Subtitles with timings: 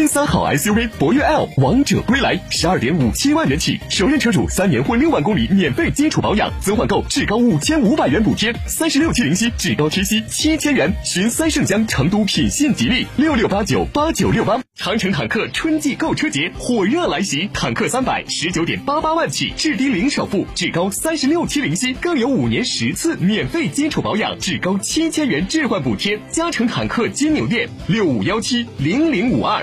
[0.00, 10.90] 新三好 SUV 博越 L 王者归来，十二点五七万元起，首任车主三年或六万公里免费基础保养，增换购至高五千五百元补贴，三十六期零息，至高贴息七千元。
[11.04, 14.58] 寻三圣乡成都品信吉利六六八九八九六八。
[14.74, 26.18] 长城坦克春季购车节火热来袭，坦克三百十九点八八万起，至低零首付，至高三十六期零息，更有五年十次免费基础保养，至高七千元置换补贴。
[26.30, 29.62] 嘉诚坦克金牛店六五幺七零零五二。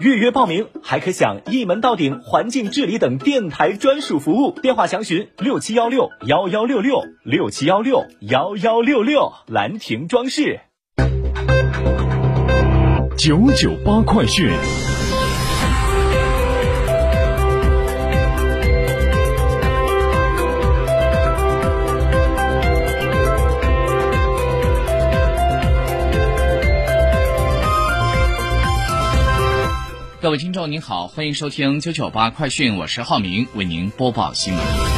[0.00, 9.32] 预约报名还可享一门到顶环境治理等电台专属服务，电话详询六七幺六幺幺六六六七幺六幺幺六六。
[9.46, 10.60] 兰亭装饰
[13.18, 14.50] 九九八快讯。
[30.20, 34.89] 各位听众您好，欢迎收听九九八快讯，我是浩明，为您播报新闻。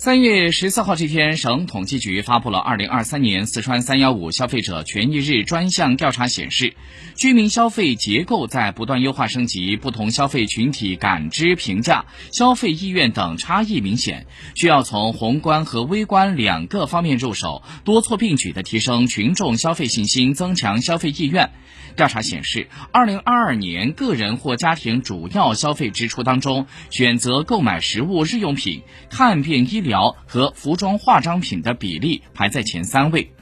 [0.00, 6.74] 三月十四号这天，省统计局发布了二零二三年四川三幺五消费者权益日专项调查显示，
[7.16, 21.50] 居民消费结构在不断优化升级，不同消费群体感知、评价、消费意愿等差异明显，需要从宏观和微观两个方面入手，多措并举地提升群众消费信心，增强消费意愿。
[21.96, 33.32] 调查显示，二零二二年个人或家庭主要消费支出当中，选择购买食物日用品、看病医疗疗和服装化妆品的比例排在前三位。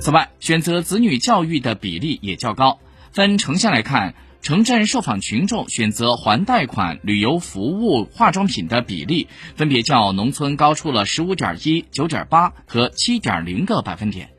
[0.00, 2.80] 此外，选择子女教育的比例也较高。
[3.12, 14.30] 分城乡来看，城镇受访群众选择还贷款、旅游服务、化妆品的比例，分别较农村高出了十五点一、九点八和七点零个百分点。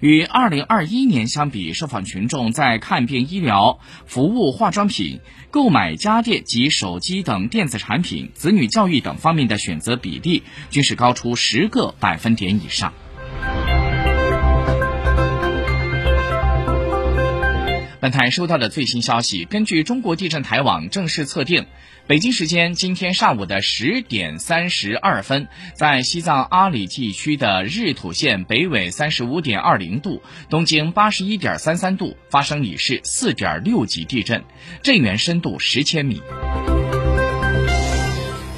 [0.00, 5.20] 与二零二一年相比，受访群众在看病、医疗服务、化妆品、
[5.50, 12.92] 购买家电及手机等电子产品、子女教育等方面的选择比例，均是高出十个百分点以上。
[18.02, 21.66] 本台收到的最新消息，根据中国地震台网正式测定，
[22.08, 30.20] 北京时间今天上午的十点三十二分，在西藏阿里地区的日土县北纬三十五点二零度、
[30.50, 34.42] 东经八十一点三三度发生里氏四点六级地震，
[34.82, 36.20] 震源深度十千米。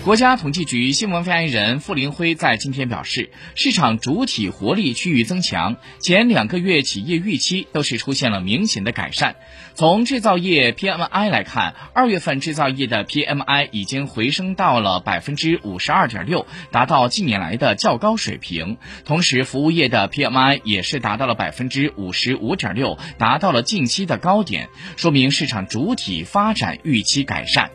[0.04, 9.37] 国家统计局新闻发言人傅林辉在今天表示，市场主体活力趋于增强，前两个月企业预期都是出现了明显的改善。
[9.72, 18.76] 从制造业 PMI 来看，二月份制造业的 PMI 已经回升到了百分之五十二点六，达到近年来的较高水平。
[19.06, 27.70] 同时，服务业的 PMI 也是达到了百分之五十五点六，达到了近期的高点，说明市场主体发展预期改善。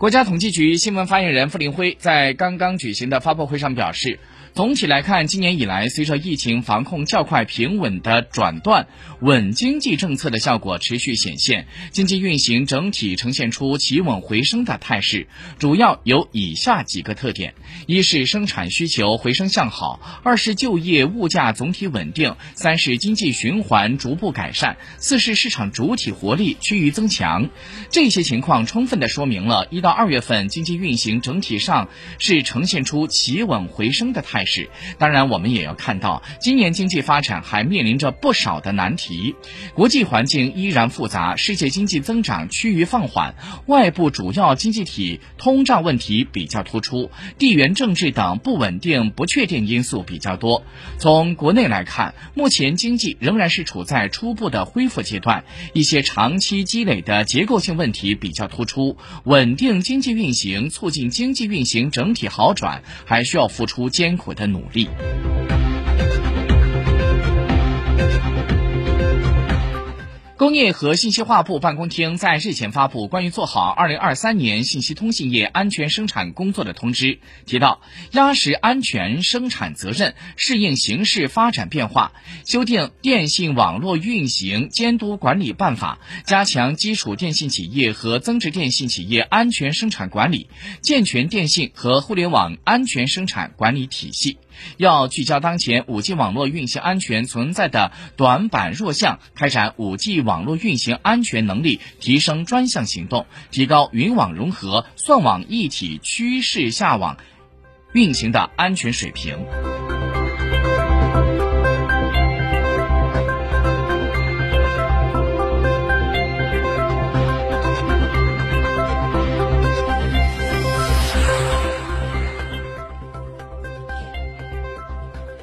[0.00, 4.18] 国家统计局新闻发言人傅林辉在刚刚举行的发布会上表示。
[4.52, 8.88] 总体来看，今年以来，随着疫情防控较快平稳的转段，
[9.20, 15.28] 稳经济政策的效果持续显现，经济运行整体呈现出企稳回升的态势。
[15.58, 17.54] 主要有以下几个特点：
[17.86, 27.48] 一是生产需求回升向好；二是就业物价总体稳定；三是经济循环逐步改善；四是市场主体活力趋于增强。
[27.90, 31.88] 这些情况充分的说明了一到二月份经济运行整体上
[32.18, 34.39] 是呈现出企稳回升的态。
[34.44, 39.34] 是，当然，我们也要看到，今年经济发展还面临着不少的难题，
[39.74, 43.34] 国际环境依然复杂，世界经济增长趋于放缓，
[43.66, 50.64] 外部主要经济体通胀问题比较突出，地缘政治等不稳定、不确定因素比较多。
[50.98, 64.29] 从国内来看，目前经济仍然是处在初步的恢复阶段，一些长期积累的结构性问题比较突出，稳定经济运行、促进经济运行整体好转，还需要付出艰苦。
[64.34, 64.88] 的努力。
[70.40, 77.82] 工业和信息化部办公厅在日前发布关于做好二零二三年信息通信业安全生产工作的通知，提到
[78.12, 82.14] 压实安全生产责任，适应形势发展变化，
[82.46, 90.48] 修订《电信网络运行监督管理办法》，加强基础电信企业和增值电信企业安全生产管理，
[90.80, 94.38] 健全电信和互联网安全生产管理体系。
[94.76, 107.16] 要聚焦当前 5G 网络运行安全存在的短板弱项，开展 5G 网络运行安全能力提升专项行动，提高云网融合、算网一体趋势下网
[107.92, 109.38] 运行的安全水平。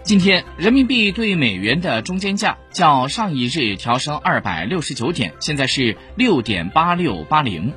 [0.07, 7.74] 今天，人民币对美元的中间价较上一日调升二百六十九点，现在是六点八六八零。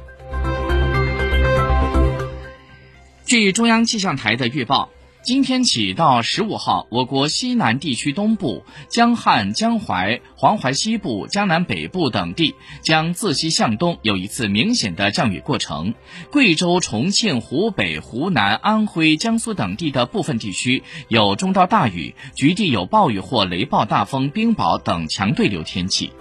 [3.26, 4.90] 据中央气象台的预报。
[5.22, 15.92] 今天起到十五号，我国西南地区东部、江汉、江淮、黄淮西部、江南北部等地将自西向东有一次明显的降雨过程。
[16.32, 26.12] 贵州、重庆、湖北、湖南、安徽、江苏等地的部分地区有中到大雨，局地有暴雨或雷暴大风、冰雹等强对流天气。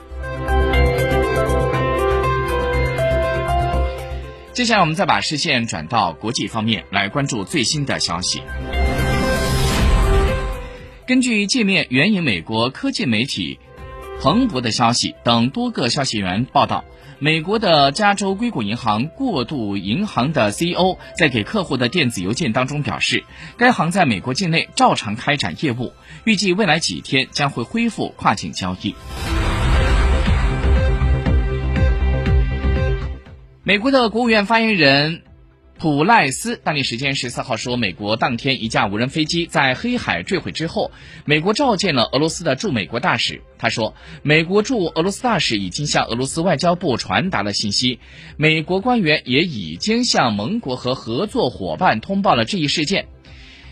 [4.52, 8.42] 接下来，我们再把视线转到国际方面，来关注最新的消息。
[11.10, 13.58] 根据界面援引美国科技媒体
[14.22, 16.86] 彭博的消息等多个消息源报道，
[17.18, 23.24] 美国的加州硅谷银行过渡银行的 CEO 在给客户的电子邮件当中表示，
[23.58, 25.94] 该行在美国境内照常开展业务，
[26.26, 28.94] 预计未来几天将会恢复跨境交易。
[33.64, 35.24] 美国的国务院发言人。
[35.80, 40.92] 普赖斯当地时间十四号说，美国当天一架无人飞机在黑海坠毁之后，
[41.24, 43.42] 美国召见了俄罗斯的驻美国大使。
[43.58, 48.00] 他说，美国驻俄罗斯大使已经向俄罗斯外交部传达了信息，
[48.36, 53.08] 美国官员也已经向盟国和合作伙伴通报了这一事件。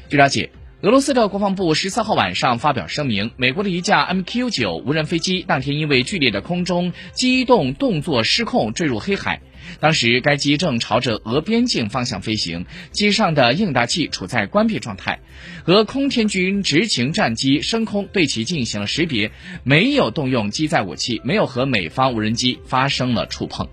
[0.08, 0.52] 据了解，
[0.84, 9.42] 俄罗斯的国防部十四号晚上发表声明，美国的一架 MQ 九无人飞机当天因为剧烈的空中机动动作失控坠入黑海。
[9.80, 15.20] 当时，该机正朝着俄边境方向飞行，机上的应答器处在关闭状态。
[15.66, 19.32] 俄空天军执勤战机升空对其进行了识别，
[19.64, 23.68] 没有动用机载武器，没有和美方无人机发生了触碰。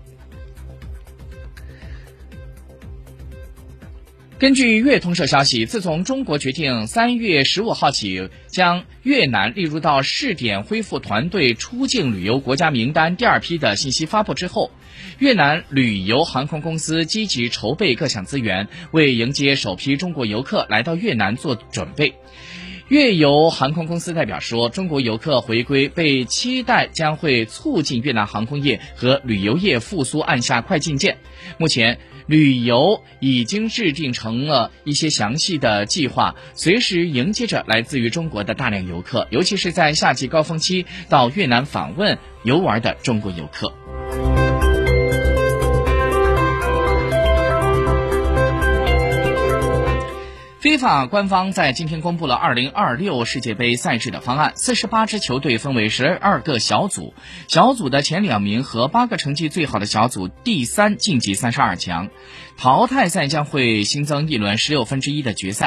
[4.37, 14.71] 根据越通社消息，自从中国决定三月十五号起将越南列入到试点恢复团队出境旅游国家名单第二批的信息发布之后，
[15.19, 22.15] 越南旅游航空公司积极筹备各项资源，为迎接首批中国游客来到越南做准备。
[22.89, 31.19] 越游航空公司代表说，中国游客回归被期待将会促进越南航空业和旅游业复苏按下快进键。
[31.57, 31.99] 目前。
[32.27, 43.73] 旅游已经制定成了一些详细的计划，随时迎接着来自于中国的大量游客，尤其是在夏季高峰期到越南访问游玩的中国游客。
[50.65, 57.13] FIFA 官方在今天公布了2026世界杯赛制的方案，四十八支球队分为十二个小组，
[57.47, 62.09] 小组的前两名和八个成绩最好的小组第三晋级三十二强，
[62.57, 65.63] 淘汰赛将会新增一轮十六分之一的决赛。